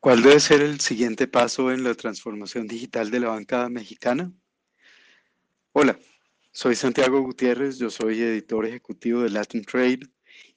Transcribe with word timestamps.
¿Cuál 0.00 0.22
debe 0.22 0.40
ser 0.40 0.62
el 0.62 0.80
siguiente 0.80 1.28
paso 1.28 1.70
en 1.70 1.84
la 1.84 1.92
transformación 1.94 2.66
digital 2.66 3.10
de 3.10 3.20
la 3.20 3.28
banca 3.28 3.68
mexicana? 3.68 4.32
Hola, 5.72 5.98
soy 6.52 6.74
Santiago 6.74 7.20
Gutiérrez, 7.20 7.76
yo 7.76 7.90
soy 7.90 8.22
editor 8.22 8.64
ejecutivo 8.64 9.20
de 9.20 9.28
Latin 9.28 9.62
Trade 9.62 10.08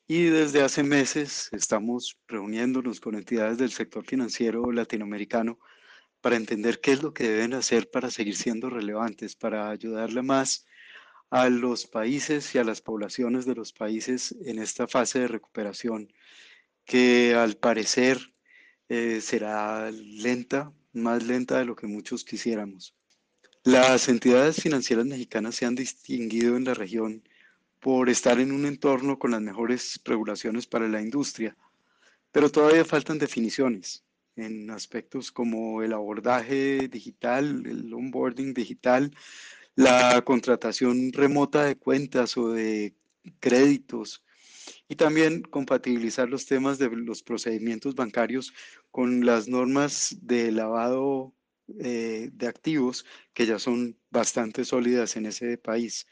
y 0.07 0.23
desde 0.27 0.61
hace 0.61 0.81
meses 0.81 1.49
estamos 1.51 2.17
reuniéndonos 2.25 3.01
con 3.01 3.15
entidades 3.15 3.57
del 3.57 3.71
sector 3.71 4.05
financiero 4.05 4.71
latinoamericano 4.71 5.59
para 6.21 6.37
entender 6.37 6.79
qué 6.79 6.93
es 6.93 7.03
lo 7.03 7.13
que 7.13 7.27
deben 7.27 7.53
hacer 7.53 7.91
para 7.91 8.11
seguir 8.11 8.37
siendo 8.37 8.69
relevantes, 8.69 9.35
para 9.35 9.69
ayudarle 9.69 10.21
más 10.21 10.65
a 11.31 11.49
los 11.49 11.85
países 11.85 12.55
y 12.55 12.59
a 12.59 12.63
las 12.63 12.79
poblaciones 12.79 13.45
de 13.45 13.55
los 13.55 13.73
países 13.73 14.33
en 14.45 14.59
esta 14.59 14.87
fase 14.87 15.19
de 15.19 15.27
recuperación, 15.27 16.13
que 16.85 17.35
al 17.35 17.57
parecer 17.57 18.32
eh, 18.89 19.21
será 19.21 19.89
lenta, 19.91 20.71
más 20.93 21.23
lenta 21.23 21.57
de 21.59 21.65
lo 21.65 21.75
que 21.75 21.87
muchos 21.87 22.23
quisiéramos. 22.23 22.95
Las 23.63 24.09
entidades 24.09 24.61
financieras 24.61 25.05
mexicanas 25.05 25.55
se 25.55 25.65
han 25.65 25.75
distinguido 25.75 26.57
en 26.57 26.65
la 26.65 26.73
región 26.73 27.23
por 27.79 28.09
estar 28.09 28.39
en 28.39 28.51
un 28.51 28.65
entorno 28.65 29.19
con 29.19 29.31
las 29.31 29.41
mejores 29.41 29.99
regulaciones 30.03 30.67
para 30.67 30.87
la 30.87 31.01
industria, 31.01 31.55
pero 32.31 32.49
todavía 32.49 32.85
faltan 32.85 33.19
definiciones 33.19 34.03
en 34.35 34.69
aspectos 34.71 35.31
como 35.31 35.81
el 35.83 35.93
abordaje 35.93 36.87
digital, 36.87 37.63
el 37.65 37.93
onboarding 37.93 38.53
digital, 38.53 39.15
la 39.75 40.21
contratación 40.23 41.11
remota 41.13 41.63
de 41.65 41.75
cuentas 41.75 42.37
o 42.37 42.49
de 42.49 42.95
créditos 43.39 44.22
y 44.93 44.95
también 44.95 45.41
compatibilizar 45.41 46.29
los 46.29 46.45
temas 46.45 46.77
de 46.77 46.87
los 46.87 47.23
procedimientos 47.23 47.95
bancarios 47.95 48.53
con 48.91 49.25
las 49.25 49.47
normas 49.47 50.15
de 50.21 50.51
lavado 50.51 51.33
eh, 51.79 52.29
de 52.31 52.47
activos 52.47 53.03
que 53.33 53.47
ya 53.47 53.57
son 53.57 53.97
bastante 54.11 54.63
sólidas 54.63 55.15
en 55.15 55.25
ese 55.25 55.57
país. 55.57 56.05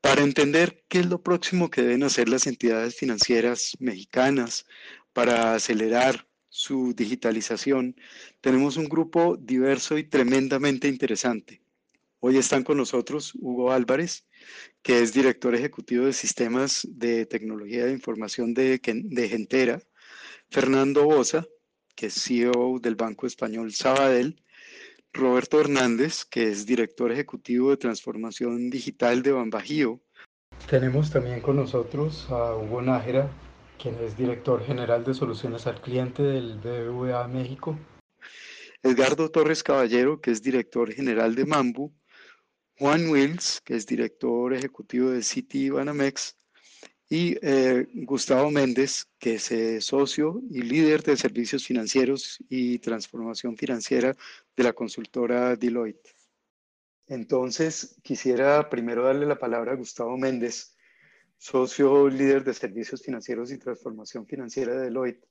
Para 0.00 0.22
entender 0.22 0.82
qué 0.88 1.00
es 1.00 1.06
lo 1.06 1.22
próximo 1.22 1.68
que 1.68 1.82
deben 1.82 2.04
hacer 2.04 2.30
las 2.30 2.46
entidades 2.46 2.96
financieras 2.96 3.76
mexicanas 3.80 4.64
para 5.12 5.52
acelerar 5.52 6.26
su 6.48 6.94
digitalización, 6.94 7.96
tenemos 8.40 8.78
un 8.78 8.86
grupo 8.88 9.36
diverso 9.36 9.98
y 9.98 10.04
tremendamente 10.04 10.88
interesante. 10.88 11.60
Hoy 12.20 12.38
están 12.38 12.64
con 12.64 12.78
nosotros 12.78 13.34
Hugo 13.34 13.72
Álvarez, 13.72 14.26
que 14.82 15.00
es 15.02 15.12
director 15.12 15.54
ejecutivo 15.54 16.06
de 16.06 16.12
sistemas 16.12 16.86
de 16.90 17.26
tecnología 17.26 17.86
de 17.86 17.92
información 17.92 18.54
de, 18.54 18.80
de 18.82 19.28
Gentera, 19.28 19.80
Fernando 20.50 21.04
Bosa, 21.04 21.46
que 21.94 22.06
es 22.06 22.14
CEO 22.14 22.78
del 22.80 22.94
Banco 22.94 23.26
Español 23.26 23.72
Sabadell, 23.72 24.40
Roberto 25.12 25.60
Hernández, 25.60 26.24
que 26.24 26.48
es 26.48 26.64
director 26.64 27.10
ejecutivo 27.10 27.70
de 27.70 27.76
transformación 27.76 28.70
digital 28.70 29.22
de 29.22 29.32
Bambajío. 29.32 30.00
Tenemos 30.68 31.10
también 31.10 31.40
con 31.40 31.56
nosotros 31.56 32.26
a 32.30 32.54
Hugo 32.54 32.82
Nájera, 32.82 33.30
quien 33.78 33.94
es 33.96 34.16
director 34.16 34.64
general 34.64 35.04
de 35.04 35.14
soluciones 35.14 35.66
al 35.66 35.80
cliente 35.80 36.22
del 36.22 36.58
BBVA 36.58 37.26
México. 37.28 37.78
Edgardo 38.82 39.30
Torres 39.30 39.62
Caballero, 39.62 40.20
que 40.20 40.30
es 40.30 40.42
director 40.42 40.92
general 40.92 41.34
de 41.34 41.46
Mambu, 41.46 41.92
Juan 42.78 43.08
Wills, 43.10 43.60
que 43.64 43.74
es 43.74 43.86
director 43.86 44.54
ejecutivo 44.54 45.10
de 45.10 45.22
City 45.22 45.68
Banamex, 45.68 46.36
y 47.10 47.36
eh, 47.42 47.88
Gustavo 47.92 48.50
Méndez, 48.50 49.06
que 49.18 49.34
es 49.34 49.50
eh, 49.50 49.80
socio 49.80 50.42
y 50.50 50.62
líder 50.62 51.02
de 51.02 51.16
servicios 51.16 51.66
financieros 51.66 52.38
y 52.48 52.78
transformación 52.78 53.56
financiera 53.56 54.14
de 54.56 54.62
la 54.62 54.74
consultora 54.74 55.56
Deloitte. 55.56 56.14
Entonces, 57.06 57.96
quisiera 58.02 58.68
primero 58.68 59.04
darle 59.04 59.26
la 59.26 59.38
palabra 59.38 59.72
a 59.72 59.76
Gustavo 59.76 60.16
Méndez, 60.18 60.76
socio 61.38 62.08
líder 62.08 62.44
de 62.44 62.52
servicios 62.52 63.02
financieros 63.02 63.50
y 63.50 63.58
transformación 63.58 64.26
financiera 64.26 64.74
de 64.74 64.84
Deloitte, 64.84 65.26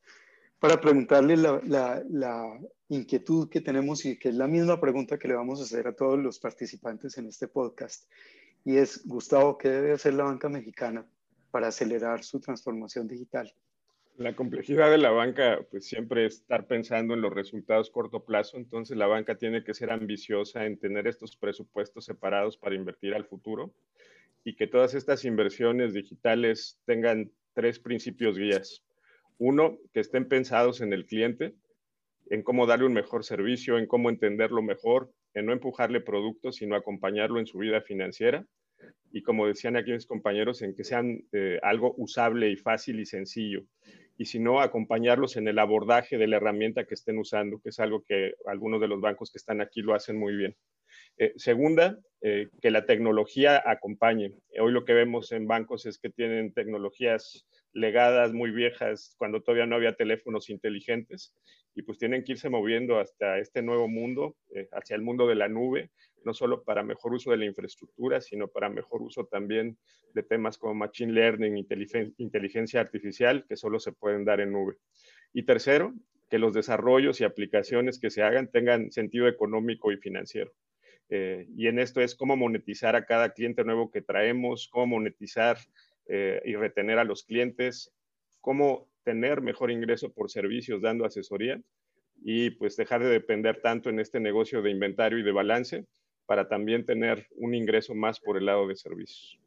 para 0.59 0.79
preguntarle 0.79 1.37
la, 1.37 2.59
inquietud 2.89 3.49
que 3.49 3.59
tenemos 3.59 4.05
y 4.05 4.17
que 4.17 4.29
es 4.29 4.35
la 4.35 4.47
misma 4.47 4.79
pregunta 4.79 5.19
que 5.19 5.27
le 5.27 5.33
vamos 5.33 5.59
a 5.59 5.63
hacer 5.63 5.87
a 5.87 5.93
todos 5.93 6.17
los 6.17 6.39
participantes 6.39 7.17
en 7.17 7.27
este 7.27 7.49
podcast. 7.49 8.09
Y 8.63 8.77
es, 8.77 9.05
Gustavo, 9.05 9.57
¿qué 9.57 9.69
debe 9.69 9.91
hacer 9.91 10.13
la 10.13 10.23
banca 10.23 10.47
mexicana 10.47 11.05
para 11.51 11.67
acelerar 11.67 12.23
su 12.23 12.39
transformación 12.39 13.05
digital? 13.05 13.53
La 14.15 14.35
complejidad 14.35 14.89
de 14.89 14.97
la 14.97 15.11
banca, 15.11 15.59
pues 15.69 15.85
siempre 15.85 16.25
es 16.25 16.35
estar 16.35 16.65
pensando 16.65 17.13
en 17.13 17.21
los 17.21 17.33
resultados 17.33 17.91
corto 17.91 18.23
plazo, 18.23 18.55
entonces 18.55 18.95
la 18.95 19.05
banca 19.05 19.37
tiene 19.37 19.65
que 19.65 19.73
ser 19.73 19.91
ambiciosa 19.91 20.65
en 20.65 20.79
tener 20.79 21.07
estos 21.07 21.35
presupuestos 21.35 22.05
separados 22.05 22.57
para 22.57 22.75
invertir 22.75 23.13
al 23.13 23.25
futuro 23.25 23.73
y 24.45 24.55
que 24.55 24.65
todas 24.65 24.93
estas 24.93 25.25
inversiones 25.25 25.93
digitales 25.93 26.79
tengan 26.85 27.29
tres 27.53 27.79
principios 27.79 28.37
guías. 28.37 28.81
Uno, 29.37 29.77
que 29.93 29.99
estén 29.99 30.27
pensados 30.27 30.81
en 30.81 30.93
el 30.93 31.05
cliente, 31.05 31.53
en 32.29 32.43
cómo 32.43 32.65
darle 32.65 32.85
un 32.85 32.93
mejor 32.93 33.23
servicio, 33.23 33.77
en 33.77 33.87
cómo 33.87 34.09
entenderlo 34.09 34.61
mejor, 34.61 35.11
en 35.33 35.45
no 35.45 35.53
empujarle 35.53 36.01
productos, 36.01 36.57
sino 36.57 36.75
acompañarlo 36.75 37.39
en 37.39 37.47
su 37.47 37.59
vida 37.59 37.81
financiera. 37.81 38.45
Y 39.11 39.21
como 39.23 39.47
decían 39.47 39.75
aquí 39.75 39.91
mis 39.91 40.05
compañeros, 40.05 40.61
en 40.61 40.75
que 40.75 40.83
sean 40.83 41.23
eh, 41.31 41.59
algo 41.63 41.93
usable 41.97 42.49
y 42.49 42.57
fácil 42.57 42.99
y 42.99 43.05
sencillo. 43.05 43.63
Y 44.17 44.25
si 44.25 44.39
no, 44.39 44.61
acompañarlos 44.61 45.37
en 45.37 45.47
el 45.47 45.59
abordaje 45.59 46.17
de 46.17 46.27
la 46.27 46.37
herramienta 46.37 46.85
que 46.85 46.95
estén 46.95 47.17
usando, 47.19 47.59
que 47.59 47.69
es 47.69 47.79
algo 47.79 48.03
que 48.03 48.33
algunos 48.45 48.81
de 48.81 48.87
los 48.87 48.99
bancos 48.99 49.31
que 49.31 49.37
están 49.37 49.61
aquí 49.61 49.81
lo 49.81 49.93
hacen 49.93 50.17
muy 50.17 50.35
bien. 50.35 50.55
Eh, 51.17 51.33
segunda, 51.35 51.99
eh, 52.21 52.49
que 52.61 52.71
la 52.71 52.85
tecnología 52.85 53.61
acompañe. 53.65 54.33
Hoy 54.59 54.71
lo 54.71 54.85
que 54.85 54.93
vemos 54.93 55.31
en 55.31 55.47
bancos 55.47 55.85
es 55.85 55.97
que 55.99 56.09
tienen 56.09 56.53
tecnologías 56.53 57.47
legadas 57.73 58.33
muy 58.33 58.51
viejas 58.51 59.15
cuando 59.17 59.41
todavía 59.41 59.65
no 59.65 59.75
había 59.75 59.95
teléfonos 59.95 60.49
inteligentes 60.49 61.33
y 61.75 61.83
pues 61.83 61.99
tienen 61.99 62.23
que 62.23 62.31
irse 62.31 62.49
moviendo 62.49 62.99
hasta 62.99 63.37
este 63.37 63.61
nuevo 63.61 63.87
mundo, 63.87 64.35
eh, 64.55 64.67
hacia 64.71 64.95
el 64.95 65.03
mundo 65.03 65.27
de 65.27 65.35
la 65.35 65.47
nube, 65.47 65.91
no 66.25 66.33
solo 66.33 66.63
para 66.63 66.81
mejor 66.81 67.13
uso 67.13 67.29
de 67.29 67.37
la 67.37 67.45
infraestructura, 67.45 68.19
sino 68.19 68.47
para 68.47 68.67
mejor 68.67 69.03
uso 69.03 69.25
también 69.25 69.77
de 70.13 70.23
temas 70.23 70.57
como 70.57 70.73
Machine 70.73 71.13
Learning, 71.13 71.55
inteligencia 72.17 72.81
artificial, 72.81 73.45
que 73.47 73.55
solo 73.55 73.79
se 73.79 73.91
pueden 73.91 74.25
dar 74.25 74.41
en 74.41 74.53
nube. 74.53 74.77
Y 75.33 75.43
tercero, 75.43 75.93
que 76.29 76.39
los 76.39 76.53
desarrollos 76.53 77.21
y 77.21 77.25
aplicaciones 77.25 77.99
que 77.99 78.09
se 78.09 78.23
hagan 78.23 78.49
tengan 78.49 78.91
sentido 78.91 79.27
económico 79.27 79.91
y 79.91 79.97
financiero. 79.97 80.51
Eh, 81.09 81.47
y 81.55 81.67
en 81.67 81.79
esto 81.79 82.01
es 82.01 82.15
cómo 82.15 82.35
monetizar 82.35 82.95
a 82.95 83.05
cada 83.05 83.33
cliente 83.33 83.63
nuevo 83.63 83.91
que 83.91 84.01
traemos, 84.01 84.67
cómo 84.67 84.87
monetizar 84.97 85.57
eh, 86.07 86.41
y 86.45 86.55
retener 86.55 86.99
a 86.99 87.03
los 87.03 87.23
clientes, 87.23 87.91
cómo 88.41 88.87
tener 89.03 89.41
mejor 89.41 89.71
ingreso 89.71 90.11
por 90.11 90.29
servicios 90.29 90.81
dando 90.81 91.05
asesoría 91.05 91.61
y 92.23 92.51
pues 92.51 92.75
dejar 92.75 93.03
de 93.03 93.09
depender 93.09 93.61
tanto 93.61 93.89
en 93.89 93.99
este 93.99 94.19
negocio 94.19 94.61
de 94.61 94.71
inventario 94.71 95.19
y 95.19 95.23
de 95.23 95.31
balance 95.31 95.85
para 96.25 96.47
también 96.47 96.85
tener 96.85 97.27
un 97.35 97.53
ingreso 97.53 97.95
más 97.95 98.19
por 98.19 98.37
el 98.37 98.45
lado 98.45 98.67
de 98.67 98.75
servicios. 98.75 99.39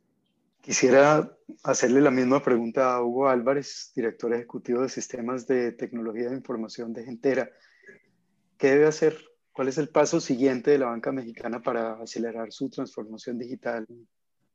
Quisiera 0.62 1.36
hacerle 1.62 2.00
la 2.00 2.10
misma 2.10 2.42
pregunta 2.42 2.94
a 2.94 3.02
Hugo 3.02 3.28
Álvarez, 3.28 3.92
director 3.94 4.32
ejecutivo 4.34 4.82
de 4.82 4.88
Sistemas 4.88 5.46
de 5.46 5.72
Tecnología 5.72 6.28
de 6.28 6.36
Información 6.36 6.92
de 6.92 7.04
Gentera. 7.04 7.50
¿Qué 8.58 8.68
debe 8.68 8.86
hacer 8.86 9.16
¿Cuál 9.52 9.68
es 9.68 9.78
el 9.78 9.88
paso 9.88 10.20
siguiente 10.20 10.70
de 10.70 10.78
la 10.78 10.86
banca 10.86 11.12
mexicana 11.12 11.60
para 11.60 12.00
acelerar 12.00 12.52
su 12.52 12.70
transformación 12.70 13.36
digital, 13.36 13.86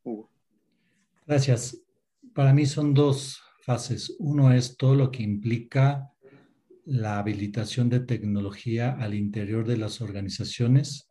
Hugo? 0.04 0.32
Gracias. 1.28 1.85
Para 2.36 2.54
mí 2.54 2.66
son 2.66 2.94
dos 2.94 3.42
fases. 3.62 4.14
Uno 4.20 4.52
es 4.52 4.76
todo 4.76 4.94
lo 4.94 5.10
que 5.10 5.24
implica 5.24 6.12
la 6.84 7.18
habilitación 7.18 7.88
de 7.88 8.02
tecnología 8.02 8.92
al 8.92 9.14
interior 9.14 9.66
de 9.66 9.78
las 9.78 10.02
organizaciones 10.02 11.10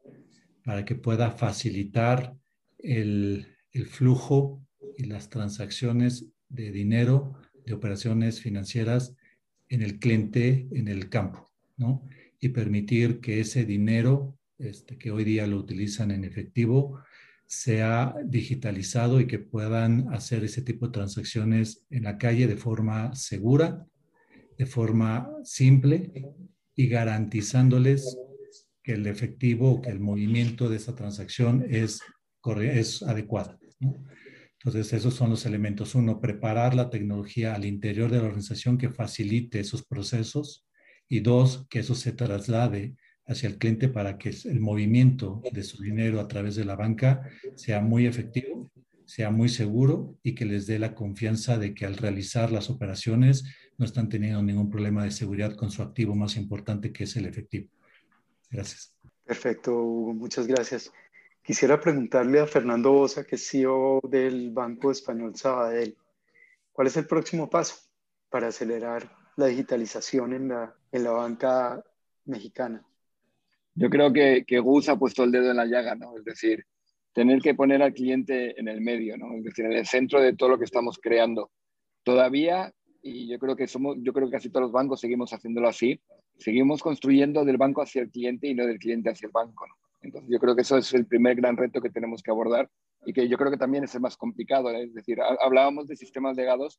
para 0.64 0.84
que 0.84 0.96
pueda 0.96 1.30
facilitar 1.30 2.36
el, 2.78 3.46
flujo 3.86 4.62
y 4.98 5.04
las 5.04 5.30
transacciones 5.30 6.26
de 6.50 6.70
dinero, 6.70 7.32
de 7.64 7.72
operaciones 7.72 8.42
financieras 8.42 9.16
en 9.70 9.80
el 9.80 9.98
cliente, 9.98 10.68
en 10.72 10.88
el 10.88 11.08
campo, 11.08 11.50
¿no? 11.78 12.06
y 12.38 12.50
permitir 12.50 13.20
que 13.20 13.40
ese 13.40 13.64
dinero 13.64 14.38
este, 14.58 14.98
que 14.98 15.10
hoy 15.10 15.24
día 15.24 15.46
lo 15.46 15.56
utilizan 15.56 16.10
en 16.10 16.24
efectivo 16.24 17.00
sea 17.46 18.14
digitalizado 18.24 19.20
y 19.20 19.26
que 19.26 19.38
puedan 19.38 20.12
hacer 20.12 20.44
ese 20.44 20.62
tipo 20.62 20.86
de 20.86 20.92
transacciones 20.92 21.84
en 21.90 22.04
la 22.04 22.18
calle 22.18 22.46
de 22.46 22.56
forma 22.56 23.14
segura, 23.14 23.86
de 24.58 24.66
forma 24.66 25.30
simple 25.42 26.12
y 26.74 26.88
garantizándoles 26.88 28.16
que 28.82 28.92
el 28.92 29.06
efectivo, 29.06 29.80
que 29.80 29.90
el 29.90 30.00
movimiento 30.00 30.68
de 30.68 30.76
esa 30.76 30.94
transacción 30.94 31.64
es, 31.68 32.00
es 32.60 33.02
adecuado. 33.02 33.58
Entonces, 34.58 34.92
esos 34.92 35.14
son 35.14 35.30
los 35.30 35.44
elementos. 35.46 35.94
Uno, 35.94 36.20
preparar 36.20 36.74
la 36.74 36.90
tecnología 36.90 37.54
al 37.54 37.64
interior 37.64 38.10
de 38.10 38.18
la 38.18 38.24
organización 38.24 38.78
que 38.78 38.90
facilite 38.90 39.60
esos 39.60 39.84
procesos 39.84 40.66
y 41.08 41.20
dos, 41.20 41.66
que 41.68 41.80
eso 41.80 41.94
se 41.94 42.12
traslade 42.12 42.96
hacia 43.26 43.48
el 43.48 43.58
cliente 43.58 43.88
para 43.88 44.18
que 44.18 44.30
el 44.44 44.60
movimiento 44.60 45.42
de 45.52 45.62
su 45.62 45.82
dinero 45.82 46.20
a 46.20 46.28
través 46.28 46.56
de 46.56 46.64
la 46.64 46.76
banca 46.76 47.28
sea 47.54 47.80
muy 47.80 48.06
efectivo, 48.06 48.70
sea 49.06 49.30
muy 49.30 49.48
seguro 49.48 50.16
y 50.22 50.34
que 50.34 50.44
les 50.44 50.66
dé 50.66 50.78
la 50.78 50.94
confianza 50.94 51.58
de 51.58 51.74
que 51.74 51.86
al 51.86 51.96
realizar 51.96 52.50
las 52.50 52.70
operaciones 52.70 53.44
no 53.78 53.84
están 53.84 54.08
teniendo 54.08 54.42
ningún 54.42 54.70
problema 54.70 55.04
de 55.04 55.10
seguridad 55.10 55.56
con 55.56 55.70
su 55.70 55.82
activo 55.82 56.14
más 56.14 56.36
importante 56.36 56.92
que 56.92 57.04
es 57.04 57.16
el 57.16 57.26
efectivo. 57.26 57.70
Gracias. 58.50 58.96
Perfecto, 59.24 59.72
Hugo, 59.74 60.14
muchas 60.14 60.46
gracias. 60.46 60.92
Quisiera 61.42 61.80
preguntarle 61.80 62.40
a 62.40 62.46
Fernando 62.46 62.92
Bosa, 62.92 63.24
que 63.24 63.36
es 63.36 63.48
CEO 63.48 64.00
del 64.08 64.50
Banco 64.50 64.90
Español 64.90 65.34
Sabadell, 65.34 65.96
¿cuál 66.72 66.86
es 66.86 66.96
el 66.96 67.06
próximo 67.06 67.50
paso 67.50 67.74
para 68.30 68.48
acelerar 68.48 69.14
la 69.36 69.46
digitalización 69.46 70.32
en 70.32 70.48
la, 70.48 70.74
en 70.92 71.04
la 71.04 71.10
banca 71.10 71.84
mexicana? 72.24 72.82
Yo 73.74 73.90
creo 73.90 74.12
que, 74.12 74.44
que 74.46 74.60
Gus 74.60 74.88
ha 74.88 74.98
puesto 74.98 75.24
el 75.24 75.32
dedo 75.32 75.50
en 75.50 75.56
la 75.56 75.66
llaga, 75.66 75.94
¿no? 75.94 76.16
Es 76.16 76.24
decir, 76.24 76.64
tener 77.12 77.40
que 77.40 77.54
poner 77.54 77.82
al 77.82 77.94
cliente 77.94 78.58
en 78.58 78.68
el 78.68 78.80
medio, 78.80 79.16
¿no? 79.16 79.34
Es 79.36 79.44
decir, 79.44 79.64
en 79.64 79.72
el 79.72 79.86
centro 79.86 80.20
de 80.20 80.34
todo 80.34 80.50
lo 80.50 80.58
que 80.58 80.64
estamos 80.64 80.98
creando. 81.00 81.50
Todavía, 82.02 82.72
y 83.02 83.28
yo 83.28 83.38
creo 83.38 83.56
que 83.56 83.66
somos, 83.66 83.96
yo 84.00 84.12
creo 84.12 84.28
que 84.28 84.32
casi 84.32 84.50
todos 84.50 84.64
los 84.64 84.72
bancos 84.72 85.00
seguimos 85.00 85.32
haciéndolo 85.32 85.68
así, 85.68 86.00
seguimos 86.38 86.82
construyendo 86.82 87.44
del 87.44 87.56
banco 87.56 87.82
hacia 87.82 88.02
el 88.02 88.10
cliente 88.10 88.48
y 88.48 88.54
no 88.54 88.66
del 88.66 88.78
cliente 88.78 89.10
hacia 89.10 89.26
el 89.26 89.32
banco, 89.32 89.66
¿no? 89.66 89.74
Entonces 90.02 90.30
yo 90.30 90.38
creo 90.38 90.54
que 90.54 90.62
eso 90.62 90.76
es 90.76 90.92
el 90.92 91.06
primer 91.06 91.36
gran 91.36 91.56
reto 91.56 91.80
que 91.80 91.88
tenemos 91.88 92.22
que 92.22 92.30
abordar 92.30 92.68
y 93.06 93.12
que 93.12 93.26
yo 93.26 93.38
creo 93.38 93.50
que 93.50 93.56
también 93.56 93.84
es 93.84 93.94
el 93.94 94.02
más 94.02 94.16
complicado. 94.16 94.70
¿eh? 94.70 94.84
Es 94.84 94.94
decir, 94.94 95.18
hablábamos 95.40 95.86
de 95.86 95.96
sistemas 95.96 96.36
legados, 96.36 96.78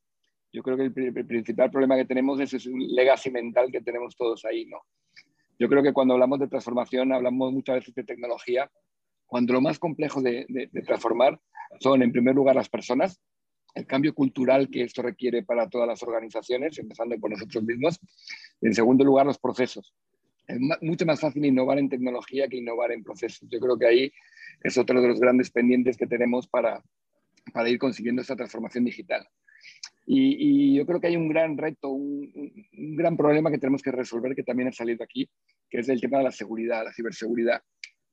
yo 0.54 0.62
creo 0.62 0.78
que 0.78 0.84
el, 0.84 1.26
principal 1.26 1.72
problema 1.72 1.96
que 1.96 2.06
tenemos 2.06 2.40
es, 2.40 2.54
es 2.54 2.68
un 2.68 2.80
legacy 2.80 3.32
mental 3.32 3.72
que 3.72 3.82
tenemos 3.82 4.16
todos 4.16 4.46
ahí, 4.46 4.66
¿no? 4.68 4.78
Yo 5.58 5.70
creo 5.70 5.84
que 5.84 5.94
cuando 5.94 6.14
hablamos 6.14 6.40
de 6.40 6.48
transformación, 6.48 7.14
hablamos 7.14 7.54
muchas 7.54 7.76
veces 7.76 7.96
de 7.96 8.04
tecnología, 8.04 8.70
cuando 9.26 9.54
lo 9.54 9.62
más 9.62 9.80
complejo 9.80 10.22
de, 10.22 10.46
transformar 10.86 11.40
son, 11.80 12.04
en 12.04 12.12
primer 12.12 12.36
lugar, 12.36 12.56
las 12.56 12.70
personas, 12.70 13.20
el 13.74 13.86
cambio 13.86 14.14
cultural 14.14 14.70
que 14.70 14.84
esto 14.84 15.02
requiere 15.02 15.44
para 15.44 15.68
todas 15.68 15.88
las 15.88 16.02
organizaciones, 16.04 16.78
empezando 16.78 17.18
por 17.20 17.32
nosotros 17.32 17.64
mismos, 17.64 18.00
y 18.62 18.68
en 18.68 18.74
segundo 18.74 19.04
lugar, 19.04 19.26
los 19.26 19.40
procesos. 19.40 19.94
Es 20.48 20.60
mucho 20.82 21.06
más 21.06 21.20
fácil 21.20 21.44
innovar 21.44 21.80
en 21.80 21.90
tecnología 21.90 22.48
que 22.48 22.58
innovar 22.58 22.92
en 22.92 23.04
procesos. 23.04 23.48
Yo 23.50 23.60
creo 23.60 23.78
que 23.78 23.88
ahí 23.88 24.12
es 24.64 24.78
otro 24.78 25.02
de 25.02 25.08
los 25.08 25.20
grandes 25.20 25.50
pendientes 25.50 25.98
que 25.98 26.06
tenemos 26.06 26.48
para, 26.48 26.84
para 27.52 27.70
ir 27.70 27.80
consiguiendo 27.80 28.22
esta 28.22 28.36
transformación 28.36 28.86
digital. 28.86 29.28
Y, 30.08 30.76
yo 30.76 30.86
creo 30.86 31.02
que 31.02 31.08
hay 31.08 31.18
un 31.18 31.30
gran 31.30 31.58
reto, 31.58 31.90
un, 31.90 32.32
un, 32.78 32.96
gran 32.96 33.18
problema 33.18 33.50
que 33.50 33.58
tenemos 33.58 33.82
que 33.82 33.92
resolver 33.92 34.36
que 34.36 34.44
también 34.44 34.70
ha 34.70 34.72
salido 34.72 35.04
aquí, 35.04 35.28
que 35.70 35.80
es 35.80 35.90
el 35.90 36.00
tema 36.00 36.20
de 36.20 36.26
la 36.26 36.32
seguridad, 36.32 36.84
la 36.84 36.94
ciberseguridad. 36.94 37.64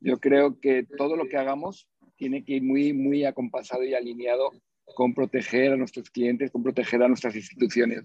Yo 0.00 0.18
creo 0.18 0.58
que 0.58 0.86
todo 0.96 1.16
lo 1.16 1.28
que 1.28 1.36
hagamos 1.36 1.88
tiene 2.16 2.44
que 2.44 2.54
ir 2.54 2.62
muy, 2.62 2.92
muy 2.92 3.24
acompasado 3.24 3.84
y 3.84 3.94
alineado 3.94 4.52
con 4.94 5.14
proteger 5.14 5.72
a 5.72 5.76
nuestros 5.76 6.10
clientes, 6.10 6.50
con 6.50 6.62
proteger 6.62 7.02
a 7.02 7.08
nuestras 7.08 7.36
instituciones. 7.36 8.02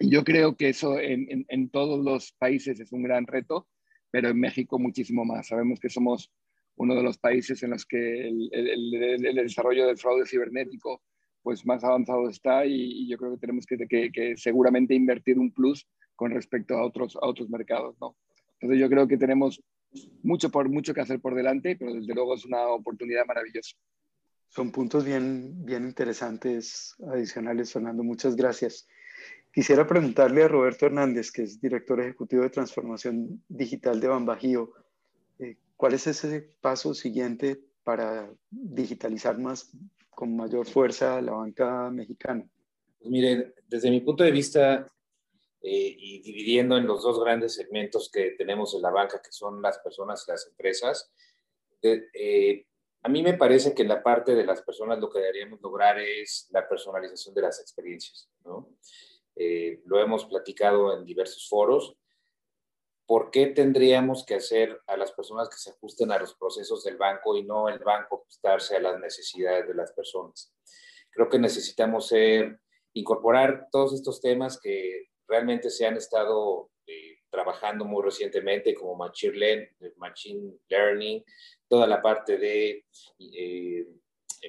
Y 0.00 0.10
yo 0.10 0.24
creo 0.24 0.56
que 0.56 0.68
eso 0.68 0.98
en, 0.98 1.46
en, 1.48 1.70
todos 1.70 2.04
los 2.04 2.32
países 2.32 2.80
es 2.80 2.92
un 2.92 3.02
gran 3.02 3.26
reto, 3.26 3.68
pero 4.10 4.28
en 4.28 4.38
México 4.38 4.78
muchísimo 4.78 5.24
más. 5.24 5.48
Sabemos 5.48 5.80
que 5.80 5.88
somos 5.88 6.30
uno 6.76 6.94
de 6.94 7.02
los 7.02 7.18
países 7.18 7.62
en 7.62 7.70
los 7.70 7.86
que 7.86 8.28
el, 8.28 8.50
el, 8.52 9.26
el 9.26 9.36
desarrollo 9.36 9.86
del 9.86 9.98
fraude 9.98 10.26
cibernético 10.26 11.02
pues 11.44 11.66
más 11.66 11.84
avanzado 11.84 12.28
está 12.28 12.64
y, 12.64 13.06
yo 13.06 13.18
creo 13.18 13.32
que 13.32 13.38
tenemos 13.38 13.66
que, 13.66 14.10
que, 14.10 14.34
seguramente 14.36 14.94
invertir 14.94 15.38
un 15.38 15.52
plus 15.52 15.86
con 16.16 16.30
respecto 16.30 16.74
a 16.74 16.84
otros, 16.84 17.16
a 17.16 17.26
otros 17.26 17.50
mercados. 17.50 17.94
¿no? 18.00 18.16
Entonces 18.54 18.80
yo 18.80 18.88
creo 18.88 19.06
que 19.06 19.18
tenemos 19.18 19.62
mucho, 20.22 20.50
por, 20.50 20.70
mucho 20.70 20.94
que 20.94 21.02
hacer 21.02 21.20
por 21.20 21.34
delante, 21.34 21.76
pero 21.76 21.92
desde 21.92 22.14
luego 22.14 22.34
es 22.34 22.46
una 22.46 22.66
oportunidad 22.68 23.26
maravillosa. 23.26 23.76
Son 24.48 24.72
puntos 24.72 25.04
bien, 25.04 25.64
bien 25.66 25.84
interesantes 25.84 26.96
adicionales, 27.12 27.72
Fernando. 27.72 28.02
Muchas 28.02 28.36
gracias. 28.36 28.88
Quisiera 29.52 29.86
preguntarle 29.86 30.44
a 30.44 30.48
Roberto 30.48 30.86
Hernández, 30.86 31.30
que 31.30 31.42
es 31.42 31.60
director 31.60 32.00
ejecutivo 32.00 32.42
de 32.42 32.50
transformación 32.50 33.42
digital 33.48 34.00
de 34.00 34.08
Bambajío, 34.08 34.72
eh, 35.40 35.56
¿cuál 35.76 35.92
es 35.92 36.06
ese 36.06 36.40
paso 36.62 36.94
siguiente 36.94 37.60
para 37.84 38.32
digitalizar 38.50 39.38
más 39.38 39.70
con 40.14 40.36
mayor 40.36 40.66
fuerza 40.66 41.20
la 41.20 41.32
banca 41.32 41.90
mexicana? 41.90 42.48
Pues 42.98 43.10
miren, 43.10 43.54
desde 43.66 43.90
mi 43.90 44.00
punto 44.00 44.24
de 44.24 44.30
vista, 44.30 44.90
eh, 45.60 45.96
y 45.98 46.20
dividiendo 46.20 46.76
en 46.76 46.86
los 46.86 47.02
dos 47.02 47.22
grandes 47.22 47.54
segmentos 47.54 48.10
que 48.10 48.32
tenemos 48.32 48.74
en 48.74 48.82
la 48.82 48.90
banca, 48.90 49.20
que 49.22 49.32
son 49.32 49.60
las 49.60 49.78
personas 49.78 50.24
y 50.26 50.30
las 50.30 50.46
empresas, 50.46 51.12
eh, 51.82 52.66
a 53.02 53.08
mí 53.08 53.22
me 53.22 53.34
parece 53.34 53.74
que 53.74 53.82
en 53.82 53.88
la 53.88 54.02
parte 54.02 54.34
de 54.34 54.46
las 54.46 54.62
personas 54.62 54.98
lo 54.98 55.10
que 55.10 55.18
deberíamos 55.18 55.60
lograr 55.60 55.98
es 55.98 56.48
la 56.50 56.66
personalización 56.66 57.34
de 57.34 57.42
las 57.42 57.60
experiencias. 57.60 58.30
¿no? 58.44 58.70
Eh, 59.36 59.82
lo 59.84 60.00
hemos 60.00 60.24
platicado 60.24 60.96
en 60.96 61.04
diversos 61.04 61.46
foros. 61.48 61.96
¿Por 63.06 63.30
qué 63.30 63.48
tendríamos 63.48 64.24
que 64.24 64.36
hacer 64.36 64.80
a 64.86 64.96
las 64.96 65.12
personas 65.12 65.48
que 65.48 65.56
se 65.56 65.70
ajusten 65.70 66.10
a 66.10 66.18
los 66.18 66.34
procesos 66.34 66.84
del 66.84 66.96
banco 66.96 67.36
y 67.36 67.44
no 67.44 67.68
el 67.68 67.78
banco 67.78 68.22
ajustarse 68.22 68.76
a 68.76 68.80
las 68.80 68.98
necesidades 68.98 69.68
de 69.68 69.74
las 69.74 69.92
personas? 69.92 70.54
Creo 71.10 71.28
que 71.28 71.38
necesitamos 71.38 72.12
incorporar 72.94 73.68
todos 73.70 73.92
estos 73.94 74.20
temas 74.20 74.58
que 74.58 75.08
realmente 75.28 75.70
se 75.70 75.86
han 75.86 75.96
estado 75.96 76.70
eh, 76.86 77.18
trabajando 77.30 77.84
muy 77.84 78.02
recientemente 78.02 78.74
como 78.74 78.94
Machine, 78.96 79.70
Machine 79.96 80.54
Learning, 80.68 81.24
toda 81.68 81.86
la 81.86 82.00
parte 82.00 82.38
de 82.38 82.84
eh, 83.18 83.86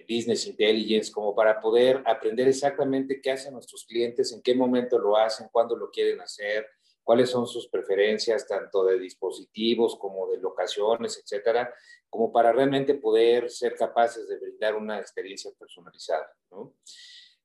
Business 0.07 0.45
Intelligence, 0.47 1.11
como 1.11 1.33
para 1.33 1.59
poder 1.59 2.03
aprender 2.05 2.47
exactamente 2.47 3.21
qué 3.21 3.31
hacen 3.31 3.53
nuestros 3.53 3.85
clientes, 3.85 4.31
en 4.33 4.41
qué 4.41 4.53
momento 4.53 4.99
lo 4.99 5.17
hacen, 5.17 5.47
cuándo 5.51 5.75
lo 5.75 5.89
quieren 5.89 6.21
hacer, 6.21 6.67
cuáles 7.05 7.29
son 7.29 7.47
sus 7.47 7.69
preferencias, 7.69 8.47
tanto 8.47 8.83
de 8.83 8.99
dispositivos 8.99 9.95
como 9.95 10.27
de 10.27 10.39
locaciones, 10.39 11.21
etcétera, 11.23 11.71
como 12.09 12.31
para 12.31 12.51
realmente 12.51 12.95
poder 12.95 13.49
ser 13.51 13.75
capaces 13.75 14.27
de 14.27 14.39
brindar 14.39 14.75
una 14.75 14.99
experiencia 14.99 15.51
personalizada, 15.57 16.27
¿no? 16.49 16.73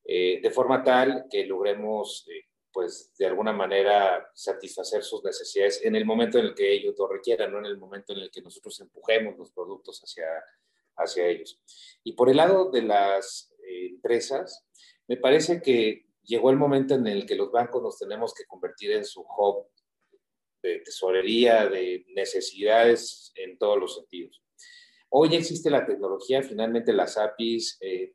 Eh, 0.03 0.41
de 0.43 0.51
forma 0.51 0.83
tal 0.83 1.27
que 1.31 1.45
logremos, 1.45 2.27
eh, 2.29 2.47
pues, 2.73 3.15
de 3.19 3.27
alguna 3.27 3.53
manera 3.53 4.31
satisfacer 4.35 5.03
sus 5.03 5.23
necesidades 5.23 5.85
en 5.85 5.95
el 5.95 6.07
momento 6.07 6.39
en 6.39 6.47
el 6.47 6.55
que 6.55 6.73
ellos 6.73 6.95
lo 6.99 7.07
requieran, 7.07 7.53
no 7.53 7.59
en 7.59 7.67
el 7.67 7.77
momento 7.77 8.15
en 8.15 8.21
el 8.21 8.31
que 8.31 8.41
nosotros 8.41 8.81
empujemos 8.81 9.37
los 9.37 9.53
productos 9.53 10.01
hacia, 10.01 10.27
hacia 10.97 11.27
ellos. 11.27 11.61
Y 12.03 12.15
por 12.15 12.31
el 12.31 12.39
lado 12.39 12.71
de 12.71 12.83
las 12.83 13.53
eh, 13.63 13.89
empresas, 13.89 14.67
me 15.07 15.19
parece 15.19 15.61
que 15.61 16.07
llegó 16.31 16.51
el 16.51 16.57
momento 16.57 16.95
en 16.95 17.07
el 17.09 17.27
que 17.27 17.35
los 17.35 17.51
bancos 17.51 17.83
nos 17.83 17.99
tenemos 17.99 18.33
que 18.33 18.45
convertir 18.45 18.93
en 18.93 19.05
su 19.05 19.21
hub 19.21 19.67
de 20.63 20.79
tesorería, 20.79 21.69
de 21.69 22.05
necesidades 22.15 23.33
en 23.35 23.59
todos 23.59 23.79
los 23.79 23.97
sentidos. 23.97 24.41
Hoy 25.09 25.35
existe 25.35 25.71
la 25.71 25.85
tecnología, 25.85 26.43
finalmente 26.43 26.93
las 26.93 27.19
APIs 27.19 27.79
eh, 27.81 28.15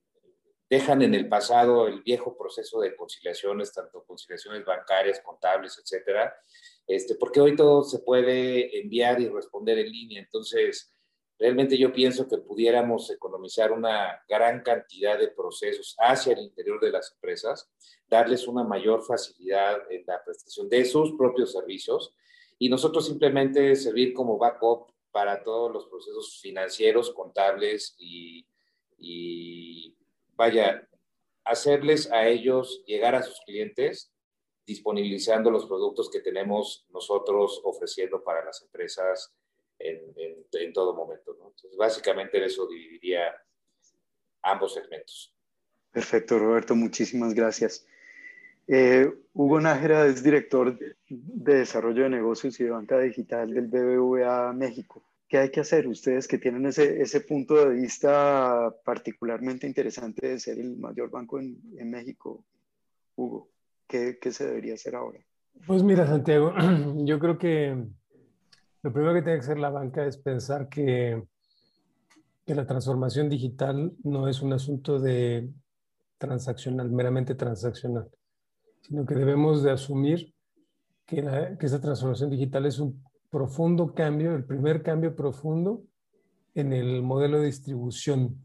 dejan 0.70 1.02
en 1.02 1.14
el 1.14 1.28
pasado 1.28 1.88
el 1.88 2.04
viejo 2.04 2.38
proceso 2.38 2.80
de 2.80 2.96
conciliaciones, 2.96 3.74
tanto 3.74 4.06
conciliaciones 4.06 4.64
bancarias, 4.64 5.20
contables, 5.20 5.78
etcétera, 5.78 6.34
este, 6.88 7.16
porque 7.16 7.42
hoy 7.42 7.56
todo 7.58 7.84
se 7.84 8.00
puede 8.00 8.80
enviar 8.80 9.20
y 9.20 9.28
responder 9.28 9.80
en 9.80 9.92
línea. 9.92 10.22
Entonces, 10.22 10.95
Realmente 11.38 11.78
yo 11.78 11.92
pienso 11.92 12.28
que 12.28 12.38
pudiéramos 12.38 13.10
economizar 13.12 13.72
una 13.72 14.24
gran 14.28 14.62
cantidad 14.64 15.20
de 15.20 15.28
procesos 15.30 15.96
hacia 16.00 16.34
el 16.34 16.40
interior 16.40 16.80
de 16.80 16.92
las 16.92 17.12
empresas, 17.14 17.70
darles 18.08 18.48
una 18.48 18.64
mayor 18.64 19.04
facilidad 19.04 19.80
en 19.92 20.06
la 20.08 20.24
prestación 20.24 20.70
de 20.70 20.86
sus 20.86 21.14
propios 21.18 21.52
servicios 21.52 22.14
y 22.58 22.70
nosotros 22.70 23.06
simplemente 23.06 23.76
servir 23.76 24.14
como 24.14 24.38
backup 24.38 24.90
para 25.12 25.44
todos 25.44 25.72
los 25.72 25.88
procesos 25.88 26.40
financieros, 26.42 27.12
contables 27.14 27.96
y, 27.98 28.48
y 28.98 29.96
vaya, 30.36 30.88
hacerles 31.44 32.12
a 32.12 32.28
ellos 32.28 32.84
llegar 32.86 33.14
a 33.16 33.24
sus 33.24 33.40
clientes 33.42 34.12
disponibilizando 34.66 35.52
los 35.52 35.66
productos 35.68 36.10
que 36.10 36.22
tenemos 36.22 36.86
nosotros 36.90 37.62
ofreciendo 37.64 38.24
para 38.24 38.44
las 38.44 38.62
empresas 38.64 39.34
en, 39.80 40.74
todo 40.74 40.94
momento. 40.94 41.32
Entonces, 41.34 41.76
básicamente 41.78 42.38
en 42.38 42.44
eso 42.44 42.68
dividiría 42.68 43.34
ambos 44.42 44.74
segmentos. 44.74 45.34
Perfecto, 45.92 46.38
Roberto, 46.38 46.76
muchísimas 46.76 47.34
gracias. 47.34 47.88
Eh, 48.68 49.10
Hugo 49.34 49.62
Nájera 49.62 50.08
es 50.08 50.24
director 50.24 50.78
de 51.08 51.56
Desarrollo 51.56 52.04
de 52.04 52.10
Negocios 52.10 52.60
y 52.60 52.64
de 52.64 52.72
Banca 52.72 53.00
Digital 53.00 53.54
del 53.54 53.68
BBVA 53.68 54.54
México. 54.54 55.04
¿Qué 55.28 55.38
hay 55.38 55.50
que 55.50 55.62
hacer 55.62 55.88
ustedes 55.88 56.28
que 56.28 56.38
tienen 56.38 56.66
ese, 56.66 57.02
ese 57.02 57.22
punto 57.22 57.56
de 57.56 57.74
vista 57.74 58.76
particularmente 58.84 59.66
interesante 59.66 60.28
de 60.28 60.40
ser 60.40 60.60
el 60.60 60.78
mayor 60.78 61.10
banco 61.10 61.40
en, 61.40 61.58
en 61.78 61.90
México, 61.90 62.44
Hugo? 63.16 63.50
¿Qué, 63.88 64.18
¿Qué, 64.20 64.32
se 64.32 64.46
debería 64.46 64.74
hacer 64.74 64.96
ahora? 64.96 65.20
Pues 65.66 65.84
mira, 65.84 66.06
Santiago, 66.08 66.54
yo 67.06 67.20
creo 67.20 67.38
que 67.38 67.76
lo 68.86 68.94
primero 68.94 69.16
que 69.16 69.24
tiene 69.24 69.40
que 69.40 69.46
hacer 69.46 69.58
la 69.58 69.72
banca 69.72 70.06
es 70.06 70.16
pensar 70.16 70.70
que, 70.70 71.24
que 72.46 72.54
la 72.54 72.68
transformación 72.68 73.30
digital 73.30 73.94
no 74.04 74.28
es 74.28 74.44
un 74.44 74.54
asunto 74.54 75.00
de 75.00 75.50
transaccional, 76.20 76.92
meramente 76.92 77.34
transaccional, 77.34 78.08
sino 78.84 79.04
que 79.04 79.16
debemos 79.16 79.64
de 79.64 79.72
asumir 79.72 80.36
que, 81.04 81.24
que 81.60 81.66
esa 81.66 81.82
transformación 81.82 82.30
digital 82.30 82.68
es 82.68 82.78
un 82.78 83.04
profundo 83.32 83.96
cambio, 83.96 84.36
el 84.36 84.46
primer 84.46 84.84
cambio 84.84 85.16
profundo 85.16 85.82
en 86.54 86.72
el 86.72 87.02
modelo 87.02 87.40
de 87.40 87.48
distribución. 87.48 88.40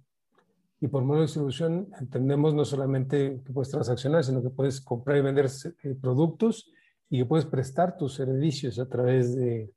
Y 0.81 0.89
por 0.89 1.03
modelo 1.03 1.21
de 1.21 1.27
distribución 1.27 1.91
entendemos 2.01 2.55
no 2.55 2.65
solamente 2.65 3.43
que 3.45 3.53
puedes 3.53 3.71
transaccionar, 3.71 4.25
sino 4.25 4.43
que 4.43 4.49
puedes 4.49 4.81
comprar 4.81 5.19
y 5.19 5.21
vender 5.21 5.51
eh, 5.83 5.95
productos 6.01 6.73
y 7.11 7.19
que 7.19 7.27
puedes 7.27 7.45
prestar 7.45 7.99
tus 7.99 8.15
servicios 8.15 8.79
a 8.79 8.89
través 8.89 9.37
de, 9.37 9.71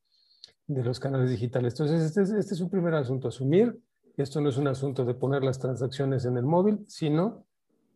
de 0.68 0.84
los 0.84 1.00
canales 1.00 1.30
digitales. 1.30 1.74
Entonces, 1.74 2.04
este 2.04 2.22
es, 2.24 2.32
este 2.32 2.54
es 2.54 2.62
un 2.62 2.70
primer 2.70 2.94
asunto, 2.96 3.28
asumir 3.28 3.80
esto 4.18 4.42
no 4.42 4.50
es 4.50 4.58
un 4.58 4.68
asunto 4.68 5.06
de 5.06 5.16
poner 5.16 5.44
las 5.44 5.60
transacciones 5.60 6.26
en 6.26 6.38
el 6.38 6.44
móvil, 6.44 6.86
sino 6.88 7.46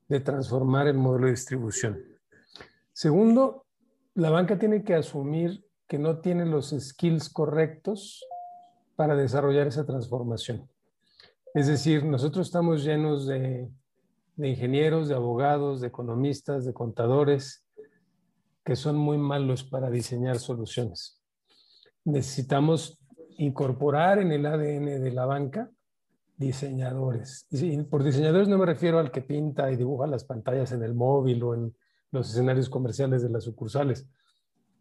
de 0.07 0.19
transformar 0.19 0.87
el 0.87 0.97
modelo 0.97 1.25
de 1.25 1.31
distribución. 1.31 2.01
Segundo, 2.91 3.65
la 4.15 4.31
banca 4.31 4.57
tiene 4.57 4.83
que 4.83 4.95
asumir 4.95 5.63
que 5.87 5.99
no 5.99 6.19
tiene 6.19 6.45
los 6.45 6.71
skills 6.71 7.29
correctos 7.29 8.25
para 8.95 9.15
desarrollar 9.15 9.67
esa 9.67 9.85
transformación. 9.85 10.67
Es 11.53 11.67
decir, 11.67 12.03
nosotros 12.03 12.47
estamos 12.47 12.83
llenos 12.83 13.27
de, 13.27 13.69
ingenieros, 14.37 15.07
de 15.07 15.15
abogados, 15.15 15.81
de 15.81 15.87
economistas, 15.87 16.65
de 16.65 16.73
contadores, 16.73 17.63
que 18.65 18.75
son 18.75 18.97
muy 18.97 19.17
malos 19.17 19.63
para 19.63 19.91
diseñar 19.91 20.39
soluciones. 20.39 21.16
Necesitamos 22.07 22.97
incorporar 23.37 24.19
en 24.19 24.31
el 24.31 24.45
ADN 24.45 25.03
de 25.03 25.11
la 25.11 25.25
banca 25.25 25.69
diseñadores. 26.37 27.47
Y 27.51 27.83
por 27.83 28.03
diseñadores 28.03 28.47
no 28.47 28.57
me 28.57 28.65
refiero 28.65 28.99
al 28.99 29.11
que 29.11 29.21
pinta 29.21 29.69
y 29.71 29.75
dibuja 29.75 30.07
las 30.07 30.23
pantallas 30.23 30.71
en 30.71 30.83
el 30.83 30.93
móvil 30.93 31.43
o 31.43 31.53
en 31.53 31.75
los 32.11 32.29
escenarios 32.29 32.69
comerciales 32.69 33.23
de 33.23 33.29
las 33.29 33.43
sucursales. 33.43 34.07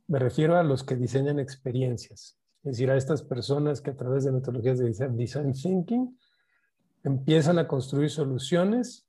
Me 0.06 0.21
refiero 0.21 0.56
a 0.56 0.62
los 0.62 0.85
que 0.85 0.95
diseñan 0.95 1.40
experiencias, 1.40 2.38
es 2.62 2.73
decir, 2.73 2.90
a 2.90 2.97
estas 2.97 3.23
personas 3.23 3.80
que 3.80 3.90
a 3.90 3.97
través 3.97 4.25
de 4.25 4.30
metodologías 4.30 4.78
de 4.78 5.09
design 5.09 5.52
thinking 5.52 6.16
empiezan 7.02 7.59
a 7.59 7.66
construir 7.66 8.11
soluciones 8.11 9.09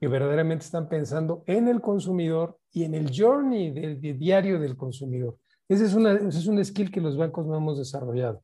que 0.00 0.08
verdaderamente 0.08 0.64
están 0.64 0.88
pensando 0.88 1.44
en 1.46 1.68
el 1.68 1.80
consumidor 1.80 2.58
y 2.72 2.82
en 2.82 2.94
el 2.96 3.12
journey 3.16 3.70
del, 3.70 4.00
diario 4.18 4.58
del 4.58 4.76
consumidor. 4.76 5.38
Ese 5.72 5.86
es, 5.86 5.94
una, 5.94 6.12
ese 6.12 6.38
es 6.38 6.46
un 6.46 6.62
skill 6.62 6.90
que 6.90 7.00
los 7.00 7.16
bancos 7.16 7.46
no 7.46 7.56
hemos 7.56 7.78
desarrollado. 7.78 8.42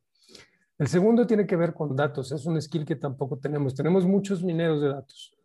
El 0.79 0.87
segundo 0.87 1.27
tiene 1.27 1.45
que 1.45 1.55
ver 1.55 1.75
con 1.75 1.95
datos. 1.95 2.31
Es 2.31 2.47
un 2.47 2.59
skill 2.59 2.85
que 2.85 2.95
tampoco 2.95 3.37
tenemos. 3.37 3.75
Tenemos 3.75 4.03
muchos 4.07 4.43
mineros 4.43 4.81
de 4.81 4.89
datos, 4.89 5.37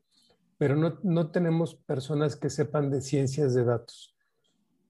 pero 0.56 0.76
no, 0.76 0.98
no 1.02 1.30
tenemos 1.30 1.74
personas 1.74 2.36
que 2.36 2.48
sepan 2.48 2.90
de 2.90 3.02
ciencias 3.02 3.52
de 3.52 3.64
datos. 3.64 4.16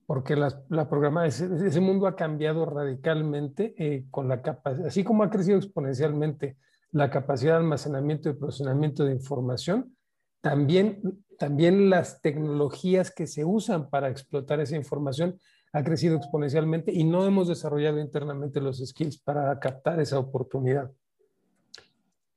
Porque 0.05 0.37
la, 0.37 0.63
la 0.69 0.87
programa, 0.87 1.27
ese, 1.27 1.81
mundo 1.81 2.07
ha 2.07 2.15
cambiado 2.15 2.65
radicalmente 2.65 3.75
eh, 3.77 4.05
con 4.09 4.29
la 4.29 4.41
capacidad, 4.41 4.87
así 4.87 5.03
como 5.03 5.23
ha 5.23 5.29
crecido 5.29 5.57
exponencialmente 5.57 6.57
la 6.91 7.09
capacidad 7.09 7.53
de 7.53 7.57
almacenamiento 7.57 8.29
y 8.29 8.33
procesamiento 8.35 9.03
de 9.03 9.11
información, 9.11 9.97
también, 10.39 11.01
también 11.37 11.89
las 11.89 12.21
tecnologías 12.21 13.11
que 13.11 13.27
se 13.27 13.43
usan 13.43 13.89
para 13.89 14.07
explotar 14.07 14.61
esa 14.61 14.77
información 14.77 15.39
ha 15.75 15.83
crecido 15.83 16.15
exponencialmente 16.15 16.93
y 16.93 17.03
no 17.03 17.25
hemos 17.25 17.49
desarrollado 17.49 17.99
internamente 17.99 18.61
los 18.61 18.77
skills 18.77 19.17
para 19.17 19.59
captar 19.59 19.99
esa 19.99 20.17
oportunidad. 20.17 20.89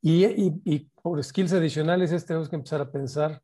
Y, 0.02 0.24
y, 0.64 0.90
por 1.00 1.22
skills 1.22 1.52
adicionales 1.52 2.10
es, 2.10 2.26
tenemos 2.26 2.48
que 2.48 2.56
empezar 2.56 2.80
a 2.80 2.90
pensar 2.90 3.40